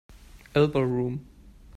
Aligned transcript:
Elbow 0.55 0.81
room 0.81 1.27